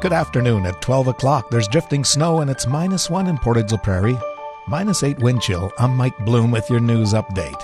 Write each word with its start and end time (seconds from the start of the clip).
Good 0.00 0.14
afternoon. 0.14 0.64
At 0.64 0.80
12 0.80 1.08
o'clock, 1.08 1.50
there's 1.50 1.68
drifting 1.68 2.04
snow 2.04 2.40
and 2.40 2.50
it's 2.50 2.66
minus 2.66 3.10
one 3.10 3.26
in 3.26 3.36
Portage 3.36 3.70
la 3.70 3.76
Prairie. 3.76 4.18
Minus 4.66 5.02
eight 5.02 5.18
wind 5.18 5.42
chill. 5.42 5.70
I'm 5.78 5.94
Mike 5.94 6.16
Bloom 6.24 6.50
with 6.50 6.70
your 6.70 6.80
news 6.80 7.12
update. 7.12 7.62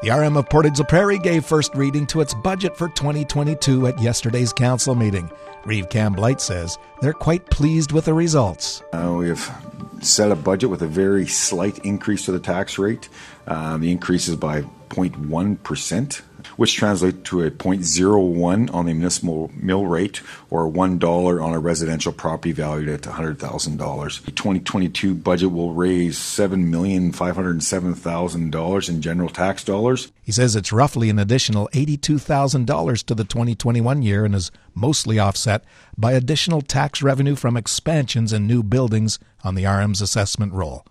The 0.00 0.10
RM 0.10 0.38
of 0.38 0.48
Portage 0.48 0.78
la 0.78 0.86
Prairie 0.86 1.18
gave 1.18 1.44
first 1.44 1.74
reading 1.74 2.06
to 2.06 2.22
its 2.22 2.32
budget 2.32 2.78
for 2.78 2.88
2022 2.88 3.88
at 3.88 4.00
yesterday's 4.00 4.54
council 4.54 4.94
meeting. 4.94 5.30
Reeve 5.66 5.90
Blight 5.90 6.40
says 6.40 6.78
they're 7.02 7.12
quite 7.12 7.44
pleased 7.50 7.92
with 7.92 8.06
the 8.06 8.14
results. 8.14 8.82
Uh, 8.94 9.14
we 9.18 9.28
have 9.28 9.94
set 10.00 10.32
a 10.32 10.36
budget 10.36 10.70
with 10.70 10.80
a 10.80 10.86
very 10.86 11.26
slight 11.26 11.78
increase 11.84 12.24
to 12.24 12.32
the 12.32 12.40
tax 12.40 12.78
rate. 12.78 13.10
Um, 13.50 13.80
the 13.80 13.90
increase 13.90 14.28
is 14.28 14.36
by 14.36 14.62
0.1%, 14.90 16.20
which 16.56 16.76
translates 16.76 17.28
to 17.30 17.42
a 17.42 17.50
0.01 17.50 18.72
on 18.72 18.86
the 18.86 18.94
municipal 18.94 19.50
mill 19.56 19.86
rate 19.86 20.22
or 20.50 20.70
$1 20.70 21.44
on 21.44 21.52
a 21.52 21.58
residential 21.58 22.12
property 22.12 22.52
valued 22.52 22.88
at 22.88 23.02
$100,000. 23.02 24.24
The 24.24 24.30
2022 24.30 25.14
budget 25.14 25.50
will 25.50 25.74
raise 25.74 26.16
$7,507,000 26.16 28.88
in 28.88 29.02
general 29.02 29.28
tax 29.28 29.64
dollars. 29.64 30.12
He 30.22 30.30
says 30.30 30.54
it's 30.54 30.72
roughly 30.72 31.10
an 31.10 31.18
additional 31.18 31.68
$82,000 31.72 33.04
to 33.04 33.16
the 33.16 33.24
2021 33.24 34.02
year 34.02 34.24
and 34.24 34.36
is 34.36 34.52
mostly 34.76 35.18
offset 35.18 35.64
by 35.98 36.12
additional 36.12 36.62
tax 36.62 37.02
revenue 37.02 37.34
from 37.34 37.56
expansions 37.56 38.32
and 38.32 38.46
new 38.46 38.62
buildings 38.62 39.18
on 39.42 39.56
the 39.56 39.66
RM's 39.66 40.00
assessment 40.00 40.52
roll. 40.52 40.84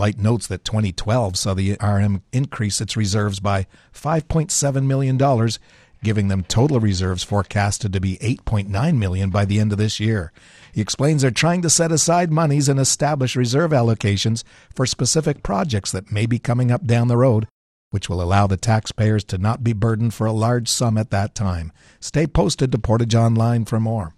Blight 0.00 0.16
notes 0.16 0.46
that 0.46 0.64
2012 0.64 1.36
saw 1.36 1.52
the 1.52 1.76
RM 1.78 2.22
increase 2.32 2.80
its 2.80 2.96
reserves 2.96 3.38
by 3.38 3.66
$5.7 3.92 4.86
million, 4.86 5.18
giving 6.02 6.28
them 6.28 6.42
total 6.42 6.80
reserves 6.80 7.22
forecasted 7.22 7.92
to 7.92 8.00
be 8.00 8.16
8.9 8.16 8.96
million 8.96 9.28
by 9.28 9.44
the 9.44 9.60
end 9.60 9.72
of 9.72 9.76
this 9.76 10.00
year. 10.00 10.32
He 10.72 10.80
explains 10.80 11.20
they're 11.20 11.30
trying 11.30 11.60
to 11.60 11.68
set 11.68 11.92
aside 11.92 12.32
monies 12.32 12.66
and 12.66 12.80
establish 12.80 13.36
reserve 13.36 13.72
allocations 13.72 14.42
for 14.74 14.86
specific 14.86 15.42
projects 15.42 15.92
that 15.92 16.10
may 16.10 16.24
be 16.24 16.38
coming 16.38 16.70
up 16.72 16.86
down 16.86 17.08
the 17.08 17.18
road, 17.18 17.46
which 17.90 18.08
will 18.08 18.22
allow 18.22 18.46
the 18.46 18.56
taxpayers 18.56 19.22
to 19.24 19.36
not 19.36 19.62
be 19.62 19.74
burdened 19.74 20.14
for 20.14 20.26
a 20.26 20.32
large 20.32 20.68
sum 20.68 20.96
at 20.96 21.10
that 21.10 21.34
time. 21.34 21.72
Stay 22.00 22.26
posted 22.26 22.72
to 22.72 22.78
Portage 22.78 23.14
Online 23.14 23.66
for 23.66 23.78
more. 23.78 24.14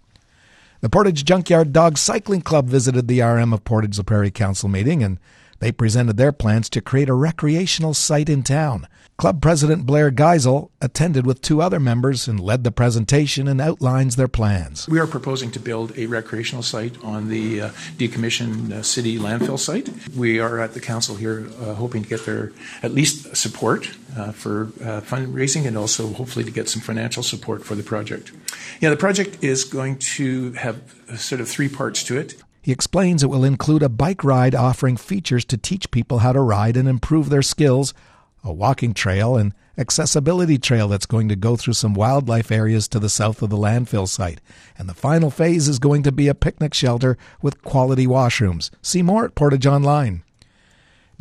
The 0.79 0.89
Portage 0.89 1.25
Junkyard 1.25 1.73
Dog 1.73 1.97
Cycling 1.97 2.41
Club 2.41 2.67
visited 2.67 3.09
the 3.09 3.21
RM 3.21 3.51
of 3.51 3.65
Portage 3.65 3.97
La 3.97 4.05
Prairie 4.05 4.31
Council 4.31 4.69
meeting 4.69 5.03
and 5.03 5.19
they 5.59 5.71
presented 5.71 6.17
their 6.17 6.31
plans 6.31 6.69
to 6.69 6.81
create 6.81 7.09
a 7.09 7.13
recreational 7.13 7.93
site 7.93 8.29
in 8.29 8.43
town. 8.43 8.87
Club 9.17 9.41
President 9.41 9.85
Blair 9.85 10.11
Geisel 10.11 10.71
attended 10.81 11.25
with 11.25 11.41
two 11.41 11.61
other 11.61 11.79
members 11.79 12.27
and 12.27 12.39
led 12.39 12.63
the 12.63 12.71
presentation 12.71 13.47
and 13.47 13.61
outlines 13.61 14.15
their 14.15 14.27
plans. 14.27 14.87
We 14.89 14.99
are 14.99 15.07
proposing 15.07 15.51
to 15.51 15.59
build 15.59 15.97
a 15.97 16.07
recreational 16.07 16.63
site 16.63 17.01
on 17.03 17.29
the 17.29 17.61
uh, 17.61 17.69
decommissioned 17.97 18.71
uh, 18.71 18.81
city 18.81 19.19
landfill 19.19 19.59
site. 19.59 19.89
We 20.15 20.39
are 20.39 20.59
at 20.59 20.73
the 20.73 20.79
council 20.79 21.15
here 21.15 21.47
uh, 21.61 21.75
hoping 21.75 22.03
to 22.03 22.09
get 22.09 22.25
their 22.25 22.51
at 22.81 22.91
least 22.91 23.35
support 23.35 23.91
uh, 24.17 24.31
for 24.31 24.63
uh, 24.81 25.01
fundraising 25.01 25.67
and 25.67 25.77
also 25.77 26.11
hopefully 26.13 26.43
to 26.43 26.51
get 26.51 26.67
some 26.67 26.81
financial 26.81 27.23
support 27.23 27.63
for 27.63 27.75
the 27.75 27.83
project. 27.83 28.31
Yeah, 28.81 28.89
the 28.89 28.97
project 28.97 29.43
is 29.43 29.63
going 29.63 29.99
to 29.99 30.53
have 30.53 30.81
sort 31.15 31.39
of 31.39 31.47
three 31.47 31.69
parts 31.69 32.03
to 32.05 32.17
it. 32.17 32.35
He 32.63 32.71
explains 32.71 33.21
it 33.21 33.29
will 33.29 33.43
include 33.43 33.83
a 33.83 33.89
bike 33.89 34.23
ride 34.23 34.55
offering 34.55 34.95
features 34.95 35.43
to 35.45 35.57
teach 35.57 35.91
people 35.91 36.19
how 36.19 36.31
to 36.31 36.39
ride 36.39 36.77
and 36.77 36.87
improve 36.87 37.29
their 37.29 37.41
skills, 37.41 37.93
a 38.41 38.53
walking 38.53 38.93
trail, 38.93 39.35
and 39.35 39.53
accessibility 39.77 40.57
trail 40.57 40.87
that's 40.87 41.05
going 41.05 41.27
to 41.27 41.35
go 41.35 41.57
through 41.57 41.73
some 41.73 41.93
wildlife 41.93 42.51
areas 42.51 42.87
to 42.87 42.99
the 42.99 43.09
south 43.09 43.41
of 43.41 43.49
the 43.49 43.57
landfill 43.57 44.07
site. 44.07 44.39
And 44.77 44.87
the 44.87 44.93
final 44.93 45.29
phase 45.29 45.67
is 45.67 45.77
going 45.77 46.03
to 46.03 46.11
be 46.13 46.29
a 46.29 46.33
picnic 46.33 46.73
shelter 46.73 47.17
with 47.41 47.61
quality 47.63 48.07
washrooms. 48.07 48.69
See 48.81 49.01
more 49.01 49.25
at 49.25 49.35
Portage 49.35 49.67
Online. 49.67 50.23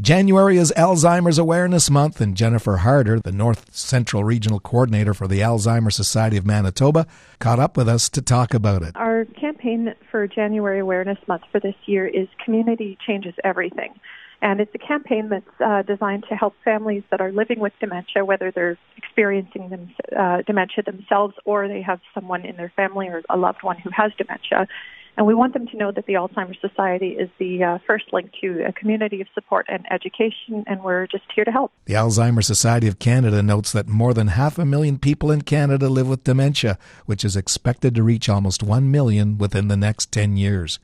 January 0.01 0.57
is 0.57 0.73
Alzheimer's 0.77 1.39
Awareness 1.39 1.91
Month, 1.91 2.21
and 2.21 2.37
Jennifer 2.37 2.79
Harder, 2.79 3.21
the 3.21 3.31
North 3.31 3.75
Central 3.75 4.25
Regional 4.25 4.59
Coordinator 4.59 5.13
for 5.13 5.29
the 5.29 5.41
Alzheimer's 5.41 5.95
Society 5.95 6.37
of 6.37 6.47
Manitoba, 6.47 7.07
caught 7.39 7.61
up 7.61 7.77
with 7.77 7.89
us 7.89 8.09
to 8.09 8.23
talk 8.23 8.55
about 8.55 8.83
it. 8.83 8.97
Our 8.97 9.27
campaign 9.63 9.95
for 10.11 10.27
January 10.27 10.81
Awareness 10.81 11.19
Month 11.27 11.43
for 11.51 11.61
this 11.61 11.75
year 11.87 12.07
is 12.07 12.29
Community 12.45 12.99
Changes 13.07 13.35
Everything. 13.45 13.95
And 14.41 14.61
it's 14.61 14.75
a 14.75 14.79
campaign 14.79 15.29
that's 15.29 15.61
uh, 15.65 15.83
designed 15.83 16.25
to 16.29 16.35
help 16.35 16.55
families 16.65 17.05
that 17.13 17.21
are 17.21 17.31
living 17.31 17.61
with 17.61 17.73
dementia, 17.79 18.25
whether 18.25 18.51
they're 18.51 18.77
experiencing 18.97 19.69
them, 19.69 19.95
uh, 20.19 20.43
dementia 20.43 20.83
themselves 20.85 21.35
or 21.45 21.69
they 21.69 21.81
have 21.83 22.01
someone 22.13 22.45
in 22.45 22.57
their 22.57 22.73
family 22.75 23.07
or 23.07 23.23
a 23.31 23.37
loved 23.37 23.63
one 23.63 23.79
who 23.79 23.91
has 23.91 24.11
dementia, 24.19 24.67
and 25.17 25.27
we 25.27 25.35
want 25.35 25.53
them 25.53 25.67
to 25.67 25.77
know 25.77 25.93
that 25.93 26.07
the 26.07 26.15
Alzheimer's 26.15 26.61
Society 26.61 27.11
is 27.11 27.29
the 27.39 27.63
uh, 27.63 27.79
first 27.87 28.13
link 28.13 28.31
to 28.41 28.65
a 28.67 28.73
community 28.73 29.21
of 29.21 29.27
support 29.35 29.67
and 29.69 29.85
education, 29.91 30.65
and 30.67 30.83
we're 30.83 31.07
just 31.07 31.25
here 31.35 31.45
to 31.45 31.51
help. 31.51 31.73
The 31.85 31.95
Alzheimer's 31.95 32.47
Society 32.47 32.89
of 32.89 32.99
Canada 32.99 33.43
notes 33.43 33.73
that 33.73 33.89
more 33.89 34.15
than 34.15 34.29
half 34.29 34.59
a 34.59 34.65
million 34.65 34.99
people 34.99 35.31
in 35.31 35.43
Canada 35.43 35.89
live 35.89 36.09
with 36.09 36.25
dementia, 36.25 36.79
which 37.05 37.25
is 37.25 37.37
expected 37.37 37.95
to 37.95 38.03
reach 38.03 38.29
almost 38.29 38.63
1 38.63 38.91
million 38.91 39.37
within 39.37 39.69
the 39.69 39.77
next 39.77 40.11
10 40.13 40.37
years. 40.37 40.79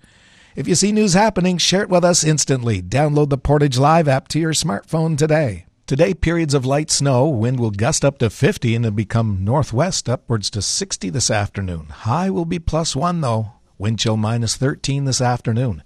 If 0.55 0.69
you 0.69 0.75
see 0.75 0.93
news 0.93 1.15
happening, 1.15 1.57
share 1.57 1.83
it 1.83 1.89
with 1.89 2.05
us 2.05 2.25
instantly. 2.25 2.83
Download 2.83 3.31
the 3.31 3.39
Portage 3.39 3.79
Live 3.79 4.09
app 4.09 4.29
to 4.29 4.39
your 4.39 4.53
smartphone 4.53 5.17
today. 5.17 5.67
Today, 5.87 6.13
periods 6.13 6.53
of 6.53 6.67
light 6.67 6.91
snow. 6.91 7.29
Wind 7.29 7.59
will 7.59 7.71
gust 7.71 8.05
up 8.05 8.19
to 8.19 8.29
50 8.29 8.75
and 8.75 8.95
become 8.95 9.43
northwest 9.43 10.07
upwards 10.07 10.51
to 10.51 10.61
60 10.61 11.09
this 11.09 11.31
afternoon. 11.31 11.87
High 11.87 12.29
will 12.29 12.45
be 12.45 12.59
plus 12.59 12.95
one, 12.95 13.23
though. 13.23 13.53
Wind 13.79 14.01
chill 14.01 14.17
minus 14.17 14.57
13 14.57 15.05
this 15.05 15.21
afternoon. 15.21 15.85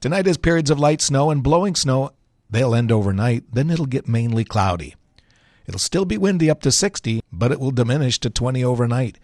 Tonight 0.00 0.26
is 0.26 0.38
periods 0.38 0.70
of 0.70 0.78
light 0.78 1.02
snow 1.02 1.30
and 1.30 1.42
blowing 1.42 1.74
snow. 1.74 2.12
They'll 2.48 2.74
end 2.74 2.90
overnight, 2.90 3.44
then 3.52 3.70
it'll 3.70 3.86
get 3.86 4.08
mainly 4.08 4.42
cloudy. 4.42 4.94
It'll 5.66 5.78
still 5.78 6.06
be 6.06 6.16
windy 6.16 6.48
up 6.48 6.62
to 6.62 6.72
60, 6.72 7.22
but 7.30 7.52
it 7.52 7.60
will 7.60 7.72
diminish 7.72 8.18
to 8.20 8.30
20 8.30 8.64
overnight. 8.64 9.18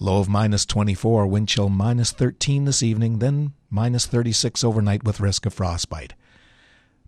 Low 0.00 0.18
of 0.18 0.28
minus 0.28 0.66
24, 0.66 1.28
wind 1.28 1.48
chill 1.48 1.68
minus 1.68 2.10
13 2.10 2.64
this 2.64 2.82
evening, 2.82 3.20
then 3.20 3.52
minus 3.70 4.06
36 4.06 4.64
overnight 4.64 5.04
with 5.04 5.20
risk 5.20 5.46
of 5.46 5.54
frostbite. 5.54 6.14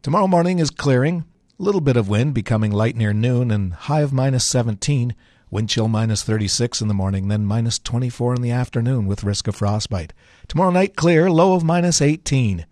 Tomorrow 0.02 0.28
morning 0.28 0.60
is 0.60 0.70
clearing, 0.70 1.24
little 1.58 1.80
bit 1.80 1.96
of 1.96 2.08
wind 2.08 2.34
becoming 2.34 2.70
light 2.70 2.94
near 2.94 3.12
noon, 3.12 3.50
and 3.50 3.72
high 3.74 4.02
of 4.02 4.12
minus 4.12 4.44
17. 4.44 5.16
Wind 5.50 5.68
chill 5.68 5.86
minus 5.86 6.24
36 6.24 6.80
in 6.82 6.88
the 6.88 6.94
morning, 6.94 7.28
then 7.28 7.44
minus 7.44 7.78
24 7.78 8.34
in 8.34 8.42
the 8.42 8.50
afternoon 8.50 9.06
with 9.06 9.22
risk 9.22 9.46
of 9.46 9.54
frostbite. 9.54 10.12
Tomorrow 10.48 10.72
night 10.72 10.96
clear, 10.96 11.30
low 11.30 11.54
of 11.54 11.62
minus 11.62 12.02
18. 12.02 12.66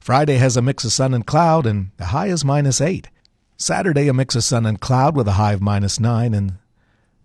Friday 0.00 0.36
has 0.36 0.56
a 0.56 0.62
mix 0.62 0.84
of 0.84 0.92
sun 0.92 1.14
and 1.14 1.24
cloud, 1.24 1.66
and 1.66 1.90
the 1.98 2.06
high 2.06 2.26
is 2.26 2.44
minus 2.44 2.80
8. 2.80 3.08
Saturday, 3.56 4.08
a 4.08 4.14
mix 4.14 4.34
of 4.34 4.42
sun 4.42 4.66
and 4.66 4.80
cloud 4.80 5.14
with 5.14 5.28
a 5.28 5.32
high 5.32 5.52
of 5.52 5.62
minus 5.62 6.00
9, 6.00 6.34
and 6.34 6.54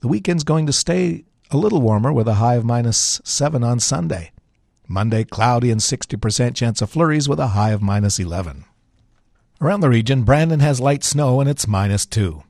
the 0.01 0.07
weekend's 0.07 0.44
going 0.44 0.68
to 0.68 0.73
stay 0.73 1.25
a 1.50 1.57
little 1.57 1.81
warmer 1.81 2.13
with 2.13 2.28
a 2.28 2.35
high 2.35 2.56
of 2.56 2.66
minus 2.66 3.19
7 3.23 3.63
on 3.63 3.79
Sunday. 3.79 4.31
Monday, 4.88 5.23
cloudy 5.23 5.72
and 5.72 5.81
60% 5.81 6.56
chance 6.56 6.81
of 6.81 6.91
flurries 6.91 7.28
with 7.28 7.40
a 7.40 7.47
high 7.47 7.72
of 7.72 7.81
minus 7.81 8.19
11. 8.19 8.66
Around 9.59 9.79
the 9.79 9.90
region, 9.90 10.23
Brandon 10.23 10.59
has 10.59 10.79
light 10.79 11.03
snow 11.03 11.40
and 11.40 11.50
it's 11.50 11.67
minus 11.67 12.06
2. 12.06 12.44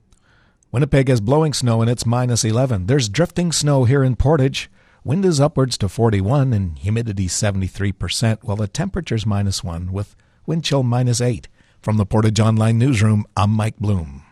Winnipeg 0.71 1.07
has 1.07 1.21
blowing 1.21 1.53
snow 1.53 1.81
and 1.81 1.89
it's 1.89 2.05
minus 2.05 2.43
11. 2.43 2.87
There's 2.87 3.07
drifting 3.07 3.51
snow 3.51 3.85
here 3.85 4.03
in 4.03 4.15
Portage. 4.15 4.69
Wind 5.03 5.23
is 5.23 5.39
upwards 5.39 5.77
to 5.77 5.87
41 5.87 6.51
and 6.51 6.77
humidity 6.77 7.27
73%, 7.27 8.39
while 8.41 8.57
the 8.57 8.67
temperature's 8.67 9.25
minus 9.25 9.63
1 9.63 9.91
with 9.91 10.15
wind 10.45 10.63
chill 10.63 10.83
minus 10.83 11.21
8. 11.21 11.47
From 11.81 11.97
the 11.97 12.05
Portage 12.05 12.39
Online 12.39 12.77
Newsroom, 12.77 13.25
I'm 13.37 13.51
Mike 13.51 13.77
Bloom. 13.77 14.24